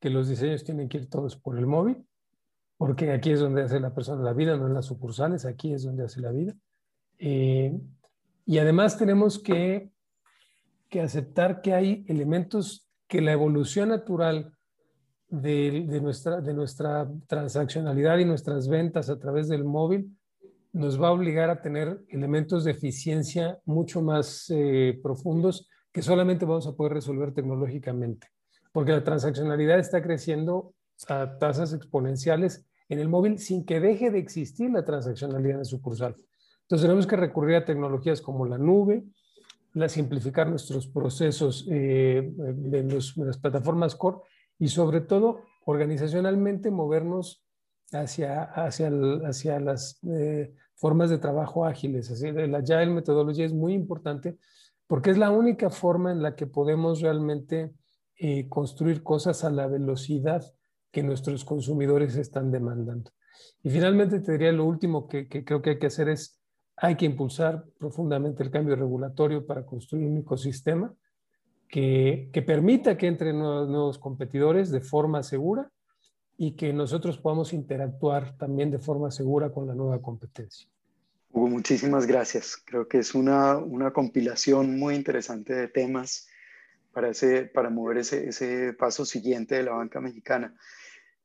que 0.00 0.10
los 0.10 0.28
diseños 0.28 0.64
tienen 0.64 0.86
que 0.86 0.98
ir 0.98 1.08
todos 1.08 1.34
por 1.34 1.56
el 1.56 1.66
móvil, 1.66 2.06
porque 2.76 3.10
aquí 3.10 3.30
es 3.30 3.40
donde 3.40 3.62
hace 3.62 3.80
la 3.80 3.94
persona 3.94 4.22
la 4.22 4.34
vida, 4.34 4.54
no 4.58 4.66
en 4.66 4.74
las 4.74 4.84
sucursales, 4.84 5.46
aquí 5.46 5.72
es 5.72 5.82
donde 5.82 6.04
hace 6.04 6.20
la 6.20 6.30
vida. 6.30 6.54
Eh, 7.18 7.72
y 8.44 8.58
además 8.58 8.98
tenemos 8.98 9.38
que, 9.38 9.90
que 10.90 11.00
aceptar 11.00 11.62
que 11.62 11.72
hay 11.72 12.04
elementos 12.06 12.86
que 13.06 13.22
la 13.22 13.32
evolución 13.32 13.88
natural 13.88 14.57
de, 15.28 16.00
nuestra, 16.00 16.40
de 16.40 16.54
nuestra 16.54 17.08
transaccionalidad 17.26 18.18
y 18.18 18.24
nuestras 18.24 18.68
ventas 18.68 19.10
a 19.10 19.18
través 19.18 19.48
del 19.48 19.64
móvil 19.64 20.16
nos 20.72 21.00
va 21.00 21.08
a 21.08 21.12
obligar 21.12 21.50
a 21.50 21.60
tener 21.60 22.00
elementos 22.08 22.64
de 22.64 22.72
eficiencia 22.72 23.58
mucho 23.64 24.00
más 24.00 24.46
eh, 24.50 24.98
profundos 25.02 25.68
que 25.92 26.02
solamente 26.02 26.44
vamos 26.44 26.66
a 26.66 26.72
poder 26.72 26.92
resolver 26.94 27.32
tecnológicamente, 27.32 28.28
porque 28.72 28.92
la 28.92 29.04
transaccionalidad 29.04 29.78
está 29.78 30.02
creciendo 30.02 30.74
a 31.08 31.38
tasas 31.38 31.72
exponenciales 31.72 32.66
en 32.88 32.98
el 32.98 33.08
móvil 33.08 33.38
sin 33.38 33.64
que 33.64 33.80
deje 33.80 34.10
de 34.10 34.18
existir 34.18 34.70
la 34.70 34.84
transaccionalidad 34.84 35.58
en 35.58 35.64
sucursal. 35.64 36.16
Entonces 36.62 36.84
tenemos 36.84 37.06
que 37.06 37.16
recurrir 37.16 37.56
a 37.56 37.64
tecnologías 37.64 38.20
como 38.20 38.46
la 38.46 38.58
nube, 38.58 39.04
la 39.74 39.88
simplificar 39.88 40.48
nuestros 40.48 40.86
procesos 40.86 41.66
eh, 41.70 42.32
las 43.16 43.38
plataformas 43.38 43.94
core 43.94 44.18
y 44.58 44.68
sobre 44.68 45.00
todo 45.00 45.42
organizacionalmente 45.64 46.70
movernos 46.70 47.44
hacia, 47.92 48.42
hacia, 48.42 48.90
hacia 49.24 49.60
las 49.60 50.00
eh, 50.04 50.54
formas 50.74 51.10
de 51.10 51.18
trabajo 51.18 51.64
ágiles. 51.64 52.10
Así, 52.10 52.30
la 52.32 52.58
Agile 52.58 52.86
metodología 52.86 53.44
es 53.44 53.52
muy 53.52 53.74
importante 53.74 54.38
porque 54.86 55.10
es 55.10 55.18
la 55.18 55.30
única 55.30 55.70
forma 55.70 56.10
en 56.10 56.22
la 56.22 56.34
que 56.34 56.46
podemos 56.46 57.00
realmente 57.00 57.72
eh, 58.16 58.48
construir 58.48 59.02
cosas 59.02 59.44
a 59.44 59.50
la 59.50 59.66
velocidad 59.66 60.42
que 60.90 61.02
nuestros 61.02 61.44
consumidores 61.44 62.16
están 62.16 62.50
demandando. 62.50 63.10
Y 63.62 63.70
finalmente 63.70 64.20
te 64.20 64.32
diría 64.32 64.52
lo 64.52 64.64
último 64.64 65.06
que, 65.06 65.28
que 65.28 65.44
creo 65.44 65.60
que 65.60 65.70
hay 65.70 65.78
que 65.78 65.86
hacer 65.86 66.08
es, 66.08 66.40
hay 66.76 66.96
que 66.96 67.04
impulsar 67.04 67.66
profundamente 67.78 68.42
el 68.42 68.50
cambio 68.50 68.74
regulatorio 68.74 69.46
para 69.46 69.66
construir 69.66 70.06
un 70.06 70.18
ecosistema 70.18 70.92
que, 71.68 72.44
permita 72.46 72.96
que 72.96 73.06
entren 73.06 73.38
nuevos, 73.38 73.98
competidores 73.98 74.70
de 74.70 74.80
forma 74.80 75.22
segura 75.22 75.70
y 76.36 76.52
que 76.52 76.72
nosotros 76.72 77.18
podamos 77.18 77.52
interactuar 77.52 78.36
también 78.36 78.70
de 78.70 78.78
forma 78.78 79.10
segura 79.10 79.50
con 79.50 79.66
la 79.66 79.74
nueva 79.74 80.00
competencia. 80.00 80.68
Hugo, 81.30 81.48
muchísimas 81.48 82.06
gracias. 82.06 82.56
Creo 82.64 82.88
que 82.88 82.98
es 82.98 83.14
una, 83.14 83.58
una 83.58 83.92
compilación 83.92 84.78
muy 84.78 84.94
interesante 84.94 85.54
de 85.54 85.68
temas 85.68 86.28
para, 86.92 87.10
ese, 87.10 87.44
para 87.44 87.70
mover 87.70 87.98
ese, 87.98 88.28
ese 88.28 88.72
paso 88.72 89.04
siguiente 89.04 89.56
de 89.56 89.64
la 89.64 89.72
banca 89.72 90.00
mexicana. 90.00 90.54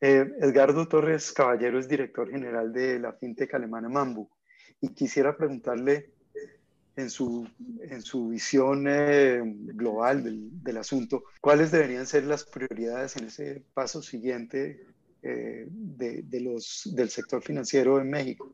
Eh, 0.02 0.30
Edgardo 0.42 0.88
Torres 0.88 1.32
Caballero 1.32 1.80
es 1.80 1.88
director 1.88 2.30
general 2.30 2.74
de 2.74 3.00
la 3.00 3.14
fintech 3.14 3.54
alemana 3.54 3.88
Mambu 3.88 4.30
y 4.82 4.90
quisiera 4.90 5.38
preguntarle 5.38 6.12
en 6.96 7.10
su, 7.10 7.48
en 7.82 8.02
su 8.02 8.30
visión 8.30 8.86
eh, 8.88 9.42
global 9.44 10.24
del, 10.24 10.64
del, 10.64 10.78
asunto, 10.78 11.24
¿cuáles 11.42 11.72
deberían 11.72 12.06
ser 12.06 12.26
las 12.26 12.44
prioridades 12.44 13.18
en 13.18 13.26
ese 13.26 13.64
paso 13.74 14.02
siguiente 14.02 14.86
eh, 15.24 15.66
de, 15.70 16.22
de, 16.24 16.42
los, 16.42 16.90
del 16.94 17.10
sector 17.10 17.42
financiero 17.42 18.00
en 18.00 18.10
México? 18.10 18.54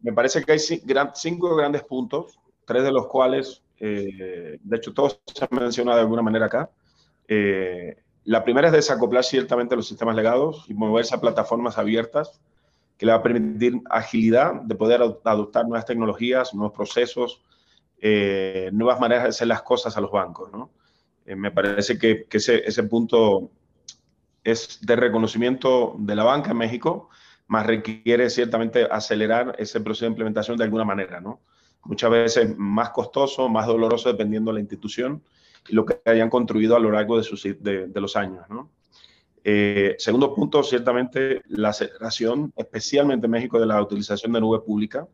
Me 0.00 0.12
parece 0.12 0.42
que 0.42 0.52
hay 0.52 0.58
cinco 0.58 1.54
grandes 1.54 1.82
puntos, 1.82 2.38
tres 2.64 2.82
de 2.82 2.92
los 2.92 3.08
cuales, 3.08 3.62
eh, 3.78 4.58
de 4.62 4.76
hecho, 4.76 4.94
todos 4.94 5.20
se 5.26 5.44
han 5.44 5.58
mencionado 5.58 5.98
de 5.98 6.02
alguna 6.02 6.22
manera 6.22 6.46
acá. 6.46 6.70
la 8.24 8.44
primera 8.44 8.68
es 8.68 8.72
desacoplar 8.72 9.24
ciertamente 9.24 9.76
los 9.76 9.86
sistemas 9.86 10.16
legados 10.16 10.64
y 10.68 10.74
moverse 10.74 11.14
a 11.14 11.20
plataformas 11.20 11.76
abiertas 11.76 12.40
que 12.96 13.06
le 13.06 13.12
va 13.12 13.18
a 13.18 13.22
permitir 13.22 13.80
agilidad 13.90 14.54
de 14.62 14.74
poder 14.74 15.02
adoptar 15.02 15.66
nuevas 15.66 15.84
tecnologías, 15.84 16.54
nuevos 16.54 16.74
procesos, 16.74 17.42
eh, 18.00 18.70
nuevas 18.72 19.00
maneras 19.00 19.24
de 19.24 19.28
hacer 19.30 19.48
las 19.48 19.62
cosas 19.62 19.96
a 19.96 20.00
los 20.00 20.10
bancos. 20.10 20.52
¿no? 20.52 20.70
Eh, 21.26 21.34
me 21.34 21.50
parece 21.50 21.98
que, 21.98 22.26
ese, 22.30 22.82
punto 22.84 23.50
es 24.44 24.78
de 24.82 24.96
reconocimiento 24.96 25.96
de 25.98 26.14
la 26.14 26.24
banca 26.24 26.52
en 26.52 26.58
México, 26.58 27.08
más 27.46 27.66
requiere 27.66 28.30
ciertamente 28.30 28.84
acelerar 28.90 29.56
ese 29.58 29.80
proceso 29.80 30.04
de 30.04 30.10
implementación 30.10 30.56
de 30.56 30.64
alguna 30.64 30.84
manera. 30.84 31.20
¿no? 31.20 31.40
Muchas 31.84 32.10
veces 32.10 32.56
más 32.56 32.90
costoso, 32.90 33.48
más 33.48 33.66
doloroso 33.66 34.10
dependiendo 34.10 34.50
de 34.50 34.56
la 34.56 34.60
institución 34.60 35.22
y 35.68 35.74
lo 35.74 35.84
que 35.84 36.00
hayan 36.04 36.30
construido 36.30 36.76
a 36.76 36.80
lo 36.80 36.90
largo 36.92 37.16
de, 37.16 37.24
sus, 37.24 37.42
de 37.42 37.90
los 37.94 38.16
años. 38.16 38.44
¿no? 38.48 38.70
Eh, 39.46 39.94
segundo 39.98 40.34
punto, 40.34 40.62
ciertamente 40.62 41.42
la 41.48 41.68
aceleración, 41.68 42.50
especialmente 42.56 43.26
en 43.26 43.30
México, 43.30 43.60
de 43.60 43.66
la 43.66 43.80
utilización 43.82 44.32
de 44.32 44.40
nube 44.40 44.60
pública, 44.60 45.06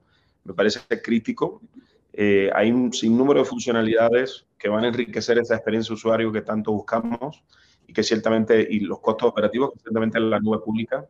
me 0.45 0.55
parece 0.55 0.81
crítico. 1.03 1.61
Eh, 2.13 2.49
hay 2.55 2.71
un 2.71 2.93
sinnúmero 2.93 3.41
de 3.41 3.45
funcionalidades 3.45 4.47
que 4.57 4.69
van 4.69 4.85
a 4.85 4.89
enriquecer 4.89 5.39
esa 5.39 5.57
experiencia 5.57 5.91
de 5.91 5.95
usuario 5.95 6.31
que 6.31 6.43
tanto 6.43 6.71
buscamos 6.71 7.43
y 7.87 7.93
que 7.93 8.05
ciertamente, 8.05 8.67
y 8.71 8.81
los 8.81 9.01
costos 9.01 9.31
operativos 9.31 9.73
que 9.73 9.81
ciertamente 9.81 10.21
la 10.21 10.39
nube 10.39 10.61
pública 10.61 11.05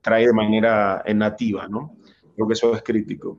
trae 0.00 0.26
de 0.26 0.32
manera 0.32 1.02
nativa, 1.14 1.68
¿no? 1.68 1.96
Creo 2.34 2.46
que 2.46 2.54
eso 2.54 2.74
es 2.74 2.82
crítico. 2.82 3.38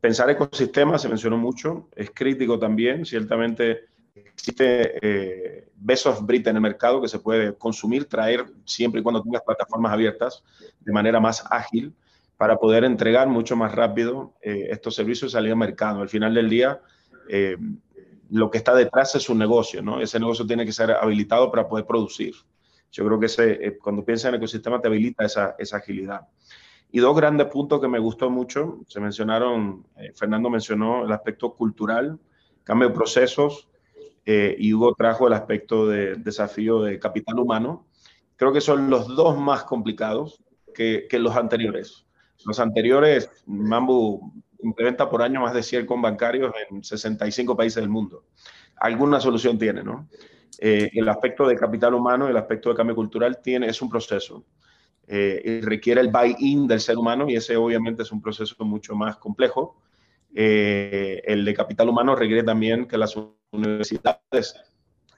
Pensar 0.00 0.30
ecosistemas, 0.30 1.02
se 1.02 1.08
mencionó 1.08 1.36
mucho, 1.36 1.88
es 1.94 2.10
crítico 2.10 2.58
también. 2.58 3.04
Ciertamente 3.04 3.91
existe 4.14 4.98
eh, 5.00 5.68
best 5.76 6.06
of 6.06 6.22
en 6.28 6.56
el 6.56 6.60
mercado 6.60 7.00
que 7.00 7.08
se 7.08 7.18
puede 7.18 7.54
consumir, 7.56 8.06
traer 8.06 8.44
siempre 8.64 9.00
y 9.00 9.02
cuando 9.02 9.22
tengas 9.22 9.42
plataformas 9.42 9.92
abiertas 9.92 10.42
de 10.80 10.92
manera 10.92 11.20
más 11.20 11.44
ágil 11.50 11.94
para 12.36 12.56
poder 12.56 12.84
entregar 12.84 13.28
mucho 13.28 13.56
más 13.56 13.72
rápido 13.72 14.34
eh, 14.42 14.68
estos 14.70 14.94
servicios 14.94 15.30
y 15.30 15.32
salir 15.32 15.52
al 15.52 15.58
mercado. 15.58 16.00
Al 16.00 16.08
final 16.08 16.34
del 16.34 16.50
día, 16.50 16.80
eh, 17.28 17.56
lo 18.30 18.50
que 18.50 18.58
está 18.58 18.74
detrás 18.74 19.14
es 19.14 19.28
un 19.28 19.38
negocio, 19.38 19.82
¿no? 19.82 20.00
Ese 20.00 20.18
negocio 20.18 20.46
tiene 20.46 20.66
que 20.66 20.72
ser 20.72 20.90
habilitado 20.90 21.50
para 21.50 21.68
poder 21.68 21.86
producir. 21.86 22.34
Yo 22.90 23.06
creo 23.06 23.20
que 23.20 23.26
ese, 23.26 23.52
eh, 23.64 23.78
cuando 23.78 24.04
piensas 24.04 24.30
en 24.30 24.34
ecosistema 24.34 24.80
te 24.80 24.88
habilita 24.88 25.24
esa, 25.24 25.54
esa, 25.58 25.76
agilidad. 25.76 26.22
Y 26.90 26.98
dos 26.98 27.16
grandes 27.16 27.46
puntos 27.46 27.80
que 27.80 27.88
me 27.88 27.98
gustó 27.98 28.28
mucho, 28.28 28.80
se 28.88 29.00
mencionaron, 29.00 29.86
Fernando 30.14 30.50
mencionó 30.50 31.04
el 31.04 31.12
aspecto 31.12 31.54
cultural, 31.54 32.18
cambio 32.64 32.88
de 32.88 32.94
procesos, 32.94 33.68
y 34.24 34.72
Hugo 34.72 34.94
trajo 34.94 35.26
el 35.26 35.32
aspecto 35.32 35.88
de 35.88 36.14
desafío 36.14 36.82
de 36.82 36.98
capital 36.98 37.38
humano. 37.38 37.86
Creo 38.36 38.52
que 38.52 38.60
son 38.60 38.88
los 38.88 39.08
dos 39.08 39.38
más 39.38 39.64
complicados 39.64 40.42
que, 40.72 41.08
los 41.18 41.36
anteriores. 41.36 42.06
Los 42.44 42.58
anteriores, 42.58 43.30
Mambu 43.46 44.32
implementa 44.62 45.08
por 45.08 45.22
año 45.22 45.40
más 45.40 45.54
de 45.54 45.62
100 45.62 45.86
con 45.86 46.02
bancarios 46.02 46.52
en 46.70 46.82
65 46.82 47.56
países 47.56 47.82
del 47.82 47.88
mundo. 47.90 48.24
Alguna 48.76 49.20
solución 49.20 49.58
tiene, 49.58 49.82
¿no? 49.82 50.08
Eh, 50.58 50.90
el 50.92 51.08
aspecto 51.08 51.46
de 51.46 51.56
capital 51.56 51.94
humano, 51.94 52.28
el 52.28 52.36
aspecto 52.36 52.68
de 52.70 52.76
cambio 52.76 52.94
cultural 52.94 53.40
tiene, 53.42 53.66
es 53.66 53.82
un 53.82 53.88
proceso. 53.88 54.44
Eh, 55.06 55.60
requiere 55.64 56.00
el 56.00 56.08
buy-in 56.08 56.66
del 56.66 56.80
ser 56.80 56.96
humano 56.96 57.28
y 57.28 57.36
ese 57.36 57.56
obviamente 57.56 58.02
es 58.02 58.12
un 58.12 58.22
proceso 58.22 58.54
mucho 58.64 58.94
más 58.94 59.16
complejo. 59.16 59.76
Eh, 60.34 61.20
el 61.24 61.44
de 61.44 61.54
capital 61.54 61.88
humano 61.88 62.14
requiere 62.14 62.42
también 62.42 62.86
que 62.86 62.96
las 62.96 63.16
universidades 63.52 64.54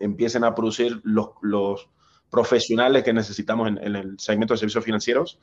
empiecen 0.00 0.44
a 0.44 0.54
producir 0.54 1.00
los, 1.04 1.88
profesionales 2.30 3.04
que 3.04 3.12
necesitamos 3.12 3.68
en, 3.68 3.94
el 3.94 4.18
segmento 4.18 4.54
de 4.54 4.58
servicios 4.58 4.84
financieros 4.84 5.38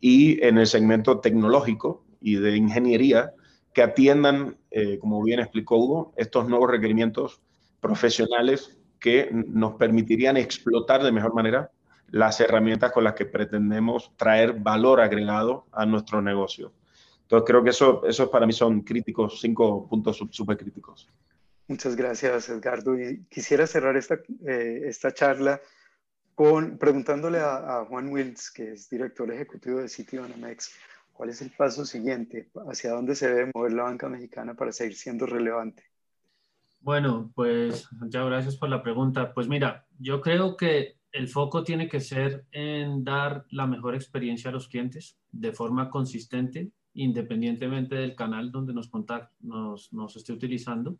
y 0.00 0.40
en 0.44 0.58
el 0.58 0.68
segmento 0.68 1.18
tecnológico 1.18 2.04
y 2.20 2.36
de 2.36 2.56
ingeniería 2.56 3.32
que 3.74 3.82
atiendan, 3.82 4.56
eh, 4.70 4.98
como 5.00 5.20
bien 5.24 5.40
explicó 5.40 5.78
Hugo, 5.78 6.12
estos 6.16 6.48
nuevos 6.48 6.70
requerimientos 6.70 7.40
profesionales 7.80 8.78
que 9.00 9.30
nos 9.32 9.74
permitirían 9.74 10.36
explotar 10.36 11.02
de 11.02 11.10
mejor 11.10 11.34
manera 11.34 11.72
las 12.10 12.40
herramientas 12.40 12.92
con 12.92 13.02
las 13.02 13.14
que 13.14 13.26
pretendemos 13.26 14.12
traer 14.16 14.54
valor 14.54 15.00
agregado 15.00 15.66
a 15.72 15.86
nuestro 15.86 16.22
negocio. 16.22 16.72
Entonces 17.22 17.46
creo 17.46 17.64
que 17.64 17.70
eso, 17.70 18.06
esos 18.06 18.28
para 18.28 18.46
mí 18.46 18.52
son 18.52 18.82
críticos, 18.82 19.40
cinco 19.40 19.88
puntos 19.88 20.24
súper 20.30 20.56
críticos. 20.56 21.08
Muchas 21.68 21.96
gracias, 21.96 22.48
Edgardo. 22.48 22.96
Quisiera 23.28 23.66
cerrar 23.66 23.94
esta, 23.98 24.14
eh, 24.46 24.80
esta 24.86 25.12
charla 25.12 25.60
con, 26.34 26.78
preguntándole 26.78 27.40
a, 27.40 27.84
Juan 27.86 28.08
Wills, 28.08 28.50
que 28.50 28.72
es 28.72 28.88
director 28.88 29.30
ejecutivo 29.30 29.78
de 29.78 29.88
Citibanamex, 29.88 30.72
¿cuál 31.12 31.28
es 31.28 31.42
el 31.42 31.50
paso 31.50 31.84
siguiente? 31.84 32.48
¿Hacia 32.70 32.92
dónde 32.92 33.14
se 33.14 33.28
debe 33.28 33.50
mover 33.54 33.72
la 33.72 33.82
banca 33.82 34.08
mexicana 34.08 34.54
para 34.54 34.72
seguir 34.72 34.96
siendo 34.96 35.26
relevante? 35.26 35.82
Bueno, 36.80 37.30
pues 37.34 37.86
muchas 37.92 38.24
gracias 38.24 38.56
por 38.56 38.70
la 38.70 38.82
pregunta. 38.82 39.34
Pues 39.34 39.46
mira, 39.46 39.86
yo 39.98 40.22
creo 40.22 40.56
que 40.56 40.96
el 41.12 41.28
foco 41.28 41.64
tiene 41.64 41.86
que 41.86 42.00
ser 42.00 42.46
en 42.50 43.04
dar 43.04 43.44
la 43.50 43.66
mejor 43.66 43.94
experiencia 43.94 44.48
a 44.48 44.54
los 44.54 44.68
clientes 44.68 45.18
de 45.32 45.52
forma 45.52 45.90
consistente, 45.90 46.70
independientemente 46.94 47.94
del 47.96 48.14
canal 48.14 48.50
donde 48.50 48.72
nos, 48.72 48.90
nos, 49.40 49.92
nos 49.92 50.16
esté 50.16 50.32
utilizando, 50.32 50.98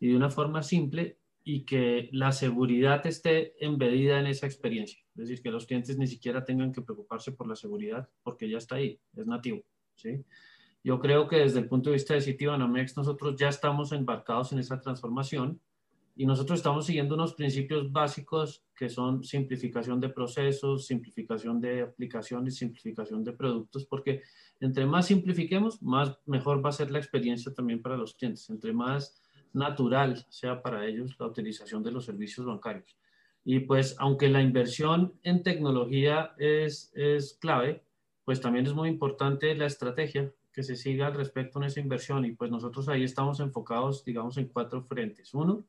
y 0.00 0.08
de 0.08 0.16
una 0.16 0.30
forma 0.30 0.62
simple 0.62 1.18
y 1.44 1.64
que 1.64 2.10
la 2.12 2.32
seguridad 2.32 3.06
esté 3.06 3.54
embedida 3.64 4.20
en 4.20 4.26
esa 4.26 4.46
experiencia. 4.46 4.98
Es 5.16 5.28
decir, 5.28 5.42
que 5.42 5.50
los 5.50 5.66
clientes 5.66 5.96
ni 5.96 6.06
siquiera 6.06 6.44
tengan 6.44 6.72
que 6.72 6.82
preocuparse 6.82 7.32
por 7.32 7.48
la 7.48 7.56
seguridad 7.56 8.08
porque 8.22 8.50
ya 8.50 8.58
está 8.58 8.76
ahí, 8.76 9.00
es 9.16 9.26
nativo. 9.26 9.62
¿sí? 9.94 10.24
Yo 10.84 11.00
creo 11.00 11.26
que 11.26 11.36
desde 11.36 11.60
el 11.60 11.68
punto 11.68 11.90
de 11.90 11.94
vista 11.94 12.14
de 12.14 12.20
Citibanamex 12.20 12.96
nosotros 12.96 13.36
ya 13.36 13.48
estamos 13.48 13.92
embarcados 13.92 14.52
en 14.52 14.58
esa 14.58 14.80
transformación 14.80 15.60
y 16.14 16.26
nosotros 16.26 16.58
estamos 16.58 16.84
siguiendo 16.84 17.14
unos 17.14 17.34
principios 17.34 17.92
básicos 17.92 18.64
que 18.76 18.88
son 18.88 19.22
simplificación 19.22 20.00
de 20.00 20.08
procesos, 20.08 20.86
simplificación 20.86 21.60
de 21.60 21.82
aplicaciones, 21.82 22.56
simplificación 22.56 23.22
de 23.22 23.32
productos, 23.32 23.86
porque 23.86 24.22
entre 24.60 24.84
más 24.84 25.06
simplifiquemos, 25.06 25.80
más 25.80 26.18
mejor 26.26 26.64
va 26.64 26.70
a 26.70 26.72
ser 26.72 26.90
la 26.90 26.98
experiencia 26.98 27.54
también 27.54 27.80
para 27.80 27.96
los 27.96 28.14
clientes. 28.14 28.50
Entre 28.50 28.72
más 28.72 29.22
natural 29.52 30.26
sea 30.28 30.62
para 30.62 30.86
ellos 30.86 31.16
la 31.18 31.26
utilización 31.26 31.82
de 31.82 31.92
los 31.92 32.04
servicios 32.04 32.46
bancarios. 32.46 32.96
Y 33.44 33.60
pues 33.60 33.96
aunque 33.98 34.28
la 34.28 34.42
inversión 34.42 35.14
en 35.22 35.42
tecnología 35.42 36.34
es, 36.38 36.92
es 36.94 37.34
clave, 37.40 37.82
pues 38.24 38.40
también 38.40 38.66
es 38.66 38.74
muy 38.74 38.88
importante 38.88 39.54
la 39.54 39.66
estrategia 39.66 40.30
que 40.52 40.62
se 40.62 40.76
siga 40.76 41.06
al 41.06 41.14
respecto 41.14 41.58
en 41.58 41.66
esa 41.66 41.80
inversión. 41.80 42.24
Y 42.24 42.32
pues 42.32 42.50
nosotros 42.50 42.88
ahí 42.88 43.04
estamos 43.04 43.40
enfocados, 43.40 44.04
digamos, 44.04 44.36
en 44.36 44.48
cuatro 44.48 44.82
frentes. 44.82 45.32
Uno, 45.32 45.64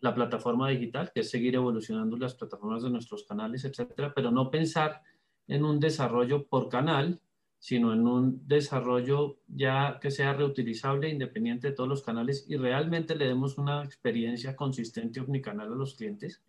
la 0.00 0.14
plataforma 0.14 0.68
digital, 0.68 1.12
que 1.14 1.20
es 1.20 1.30
seguir 1.30 1.54
evolucionando 1.54 2.16
las 2.16 2.34
plataformas 2.34 2.82
de 2.82 2.90
nuestros 2.90 3.22
canales, 3.22 3.64
etcétera, 3.64 4.12
pero 4.14 4.30
no 4.30 4.50
pensar 4.50 5.00
en 5.46 5.64
un 5.64 5.78
desarrollo 5.78 6.46
por 6.46 6.68
canal, 6.68 7.20
sino 7.62 7.92
en 7.92 8.08
un 8.08 8.48
desarrollo 8.48 9.38
ya 9.46 10.00
que 10.02 10.10
sea 10.10 10.32
reutilizable, 10.32 11.08
independiente 11.08 11.68
de 11.68 11.74
todos 11.74 11.88
los 11.88 12.02
canales 12.02 12.44
y 12.48 12.56
realmente 12.56 13.14
le 13.14 13.28
demos 13.28 13.56
una 13.56 13.84
experiencia 13.84 14.56
consistente 14.56 15.20
omnicanal 15.20 15.72
a 15.72 15.76
los 15.76 15.94
clientes. 15.94 16.42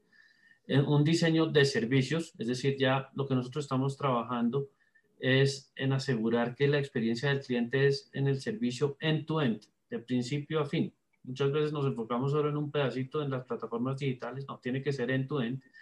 En 0.65 0.84
un 0.88 1.04
diseño 1.04 1.45
de 1.45 1.65
servicios, 1.65 2.34
es 2.39 2.47
decir, 2.47 2.78
ya 2.80 3.12
lo 3.13 3.28
que 3.28 3.36
nosotros 3.36 3.65
estamos 3.65 3.95
trabajando 3.95 4.69
es 5.19 5.71
en 5.76 5.93
asegurar 5.93 6.56
que 6.56 6.67
la 6.67 6.80
experiencia 6.80 7.30
del 7.30 7.41
cliente 7.41 7.86
es 7.86 8.10
en 8.13 8.28
el 8.28 8.41
servicio 8.41 8.97
end-to-end, 8.99 9.62
de 9.91 9.99
principio 9.99 10.62
a 10.62 10.65
fin. 10.65 10.91
Muchas 11.26 11.52
veces 11.52 11.71
nos 11.71 11.86
enfocamos 11.86 12.32
solo 12.32 12.49
en 12.49 12.58
un 12.58 12.71
pedacito 12.71 13.21
en 13.21 13.30
las 13.30 13.45
plataformas 13.45 13.99
digitales, 13.99 14.47
no, 14.47 14.58
tiene 14.58 14.82
que 14.82 14.91
ser 14.91 15.12
end-to-end. 15.12 15.45
end 15.45 15.62
to 15.62 15.67
end 15.67 15.72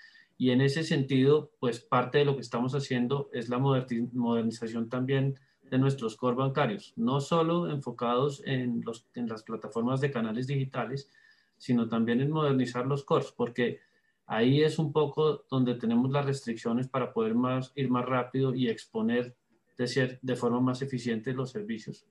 y 0.42 0.50
en 0.50 0.62
ese 0.62 0.84
sentido, 0.84 1.52
pues 1.60 1.82
parte 1.82 2.18
de 2.18 2.26
lo 2.26 2.34
que 2.34 2.42
estamos 2.42 2.74
haciendo 2.74 3.30
es 3.32 3.48
la 3.48 3.60
modernización 3.60 4.90
también 4.90 5.36
de 5.70 5.78
nuestros 5.78 6.18
core 6.18 6.36
bancarios, 6.36 6.94
no 6.96 7.22
solo 7.22 7.70
enfocados 7.70 8.42
en, 8.48 8.82
los, 8.84 9.08
en 9.14 9.28
las 9.28 9.44
plataformas 9.44 10.02
de 10.02 10.10
canales 10.10 10.48
digitales, 10.48 11.12
sino 11.60 11.88
también 11.88 12.22
en 12.22 12.32
modernizar 12.32 12.88
los 12.88 13.04
cores, 13.04 13.32
porque 13.32 13.82
ahí 14.26 14.64
es 14.64 14.80
un 14.80 14.92
poco 14.92 15.46
donde 15.48 15.76
tenemos 15.76 16.10
las 16.10 16.26
restricciones 16.26 16.88
para 16.88 17.14
poder 17.14 17.36
más, 17.36 17.72
ir 17.76 17.92
más 17.92 18.08
rápido 18.08 18.56
y 18.56 18.68
exponer 18.68 19.36
de, 19.78 19.86
ser, 19.86 20.18
de 20.24 20.36
forma 20.36 20.60
más 20.60 20.82
eficiente 20.82 21.34
los 21.34 21.52
servicios 21.52 22.08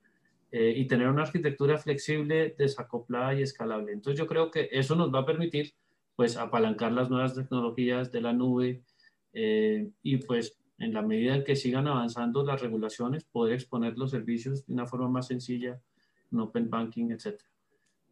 eh, 0.52 0.72
y 0.76 0.86
tener 0.86 1.08
una 1.08 1.22
arquitectura 1.22 1.78
flexible, 1.78 2.54
desacoplada 2.56 3.34
y 3.34 3.42
escalable. 3.42 3.90
Entonces 3.90 4.20
yo 4.20 4.28
creo 4.28 4.52
que 4.52 4.68
eso 4.70 4.94
nos 4.94 5.12
va 5.12 5.18
a 5.18 5.26
permitir 5.26 5.74
pues 6.16 6.36
apalancar 6.36 6.92
las 6.92 7.10
nuevas 7.10 7.34
tecnologías 7.34 8.12
de 8.12 8.20
la 8.20 8.32
nube 8.32 8.82
eh, 9.32 9.90
y 10.02 10.18
pues 10.18 10.58
en 10.78 10.94
la 10.94 11.02
medida 11.02 11.36
en 11.36 11.44
que 11.44 11.56
sigan 11.56 11.86
avanzando 11.86 12.44
las 12.44 12.60
regulaciones, 12.60 13.24
poder 13.24 13.54
exponer 13.54 13.96
los 13.98 14.10
servicios 14.10 14.66
de 14.66 14.72
una 14.72 14.86
forma 14.86 15.08
más 15.08 15.26
sencilla, 15.26 15.80
en 16.32 16.40
open 16.40 16.70
banking, 16.70 17.10
etc. 17.10 17.40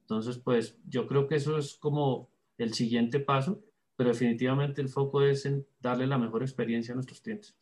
Entonces, 0.03 0.39
pues 0.39 0.79
yo 0.87 1.07
creo 1.07 1.27
que 1.27 1.37
eso 1.37 1.57
es 1.57 1.77
como 1.77 2.29
el 2.59 2.75
siguiente 2.75 3.21
paso, 3.21 3.63
pero 3.97 4.11
definitivamente 4.11 4.83
el 4.83 4.89
foco 4.89 5.23
es 5.23 5.47
en 5.47 5.67
darle 5.81 6.07
la 6.07 6.19
mejor 6.19 6.43
experiencia 6.43 6.93
a 6.93 6.97
nuestros 6.97 7.21
clientes. 7.21 7.57